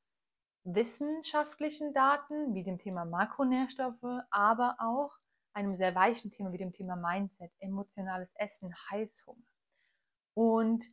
wissenschaftlichen 0.63 1.93
Daten 1.93 2.53
wie 2.53 2.63
dem 2.63 2.77
Thema 2.77 3.03
Makronährstoffe, 3.05 4.23
aber 4.29 4.75
auch 4.79 5.17
einem 5.53 5.75
sehr 5.75 5.93
weichen 5.95 6.31
Thema 6.31 6.51
wie 6.51 6.57
dem 6.57 6.71
Thema 6.71 6.95
Mindset, 6.95 7.51
emotionales 7.59 8.33
Essen, 8.37 8.73
Heißhunger. 8.89 9.43
Und 10.35 10.85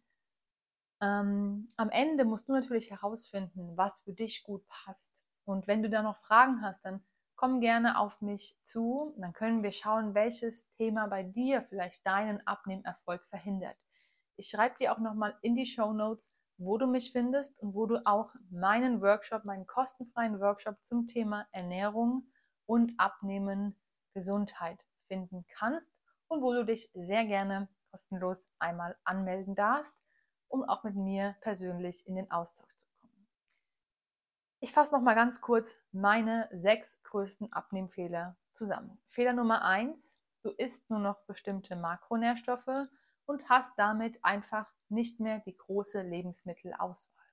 ähm, 1.00 1.68
am 1.76 1.90
Ende 1.90 2.24
musst 2.24 2.48
du 2.48 2.52
natürlich 2.52 2.90
herausfinden, 2.90 3.76
was 3.76 4.00
für 4.02 4.12
dich 4.12 4.42
gut 4.42 4.66
passt. 4.68 5.24
Und 5.44 5.66
wenn 5.66 5.82
du 5.82 5.90
da 5.90 6.02
noch 6.02 6.18
Fragen 6.18 6.62
hast, 6.62 6.84
dann 6.84 7.02
komm 7.36 7.60
gerne 7.60 7.98
auf 7.98 8.20
mich 8.20 8.56
zu. 8.64 9.14
Dann 9.16 9.32
können 9.32 9.62
wir 9.62 9.72
schauen, 9.72 10.14
welches 10.14 10.70
Thema 10.76 11.06
bei 11.06 11.22
dir 11.22 11.62
vielleicht 11.62 12.06
deinen 12.06 12.46
Abnehmerfolg 12.46 13.24
verhindert. 13.30 13.76
Ich 14.36 14.48
schreibe 14.48 14.76
dir 14.78 14.92
auch 14.92 14.98
nochmal 14.98 15.36
in 15.42 15.56
die 15.56 15.66
Show 15.66 15.92
Notes, 15.92 16.32
wo 16.58 16.76
du 16.76 16.86
mich 16.86 17.12
findest 17.12 17.58
und 17.58 17.74
wo 17.74 17.86
du 17.86 18.04
auch 18.06 18.34
meinen 18.50 19.00
Workshop, 19.00 19.44
meinen 19.44 19.66
kostenfreien 19.66 20.40
Workshop 20.40 20.76
zum 20.82 21.08
Thema 21.08 21.46
Ernährung 21.52 22.30
und 22.66 22.92
Abnehmen, 22.98 23.74
Gesundheit 24.12 24.78
finden 25.08 25.46
kannst 25.48 25.90
und 26.28 26.42
wo 26.42 26.52
du 26.52 26.64
dich 26.64 26.90
sehr 26.94 27.24
gerne 27.24 27.68
kostenlos 27.90 28.46
einmal 28.58 28.96
anmelden 29.04 29.54
darfst, 29.54 29.94
um 30.50 30.64
auch 30.64 30.82
mit 30.84 30.96
mir 30.96 31.36
persönlich 31.40 32.06
in 32.06 32.16
den 32.16 32.30
Austausch 32.30 32.76
zu 32.76 32.86
kommen. 33.00 33.28
Ich 34.60 34.72
fasse 34.72 34.92
noch 34.92 35.00
mal 35.00 35.14
ganz 35.14 35.40
kurz 35.40 35.74
meine 35.92 36.48
sechs 36.52 37.02
größten 37.04 37.52
Abnehmfehler 37.52 38.36
zusammen. 38.52 39.00
Fehler 39.06 39.32
Nummer 39.32 39.64
eins: 39.64 40.18
Du 40.42 40.50
isst 40.50 40.90
nur 40.90 40.98
noch 40.98 41.22
bestimmte 41.22 41.76
Makronährstoffe 41.76 42.88
und 43.26 43.48
hast 43.48 43.72
damit 43.78 44.22
einfach 44.24 44.70
nicht 44.88 45.20
mehr 45.20 45.38
die 45.40 45.56
große 45.56 46.02
Lebensmittelauswahl. 46.02 47.24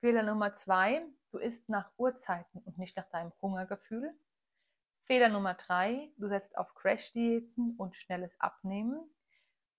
Fehler 0.00 0.22
Nummer 0.22 0.52
zwei: 0.52 1.04
Du 1.32 1.38
isst 1.38 1.68
nach 1.68 1.90
Uhrzeiten 1.96 2.60
und 2.60 2.78
nicht 2.78 2.96
nach 2.96 3.08
deinem 3.10 3.32
Hungergefühl. 3.42 4.16
Fehler 5.02 5.28
Nummer 5.28 5.54
drei: 5.54 6.12
Du 6.16 6.28
setzt 6.28 6.56
auf 6.56 6.74
Crash-Diäten 6.74 7.74
und 7.76 7.96
schnelles 7.96 8.40
Abnehmen. 8.40 9.00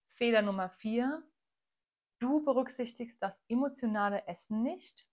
Fehler 0.10 0.42
Nummer 0.42 0.70
vier, 0.70 1.24
du 2.20 2.44
berücksichtigst 2.44 3.22
das 3.22 3.42
emotionale 3.48 4.28
Essen 4.28 4.64
nicht. 4.64 5.06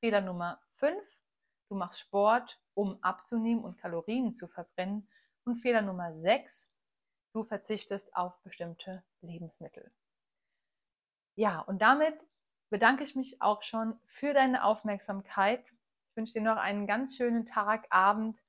Fehler 0.00 0.20
Nummer 0.20 0.60
fünf, 0.74 1.20
du 1.68 1.76
machst 1.76 2.00
Sport, 2.00 2.60
um 2.74 3.02
abzunehmen 3.02 3.64
und 3.64 3.78
Kalorien 3.78 4.32
zu 4.32 4.48
verbrennen. 4.48 5.08
Und 5.44 5.56
Fehler 5.56 5.82
Nummer 5.82 6.14
sechs, 6.14 6.70
du 7.32 7.42
verzichtest 7.42 8.14
auf 8.14 8.38
bestimmte 8.42 9.02
Lebensmittel. 9.20 9.90
Ja, 11.36 11.60
und 11.60 11.82
damit 11.82 12.26
bedanke 12.70 13.04
ich 13.04 13.14
mich 13.14 13.40
auch 13.40 13.62
schon 13.62 13.98
für 14.04 14.34
deine 14.34 14.64
Aufmerksamkeit. 14.64 15.72
Ich 16.10 16.16
wünsche 16.16 16.34
dir 16.34 16.42
noch 16.42 16.56
einen 16.56 16.86
ganz 16.86 17.16
schönen 17.16 17.46
Tag, 17.46 17.86
Abend 17.90 18.42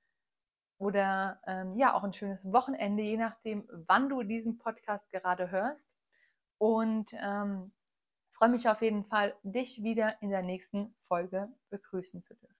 oder 0.77 1.41
ähm, 1.45 1.77
ja 1.77 1.93
auch 1.93 2.03
ein 2.03 2.13
schönes 2.13 2.51
Wochenende, 2.51 3.03
je 3.03 3.17
nachdem, 3.17 3.67
wann 3.87 4.09
du 4.09 4.23
diesen 4.23 4.57
Podcast 4.57 5.09
gerade 5.09 5.51
hörst. 5.51 5.93
Und 6.57 7.11
ähm, 7.13 7.71
freue 8.39 8.49
mich 8.49 8.69
auf 8.69 8.81
jeden 8.81 9.03
Fall, 9.03 9.35
dich 9.43 9.83
wieder 9.83 10.21
in 10.21 10.29
der 10.29 10.41
nächsten 10.41 10.95
Folge 11.09 11.49
begrüßen 11.71 12.21
zu 12.21 12.35
dürfen. 12.35 12.59